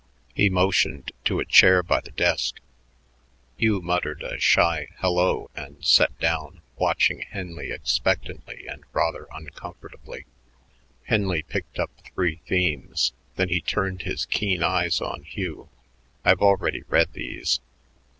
He 0.33 0.49
motioned 0.49 1.11
to 1.25 1.39
a 1.39 1.45
chair 1.45 1.83
by 1.83 2.01
the 2.01 2.09
desk. 2.09 2.59
Hugh 3.55 3.81
muttered 3.83 4.23
a 4.23 4.39
shy 4.39 4.87
"hello" 4.97 5.51
and 5.53 5.85
sat 5.85 6.17
down, 6.17 6.63
watching 6.75 7.21
Henley 7.21 7.71
expectantly 7.71 8.65
and 8.67 8.83
rather 8.93 9.27
uncomfortably. 9.31 10.25
Henley 11.03 11.43
picked 11.43 11.77
up 11.77 11.91
three 12.03 12.41
themes. 12.47 13.13
Then 13.35 13.49
he 13.49 13.61
turned 13.61 14.01
his 14.01 14.25
keen 14.25 14.63
eyes 14.63 15.01
on 15.01 15.21
Hugh. 15.21 15.69
"I've 16.25 16.41
already 16.41 16.81
read 16.89 17.13
these. 17.13 17.59